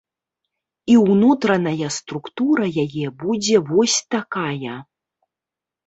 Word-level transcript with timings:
І 0.93 0.95
ўнутраная 1.01 1.91
структура 1.99 2.65
яе 2.87 3.05
будзе 3.23 3.57
вось 3.71 3.97
такая. 4.19 4.77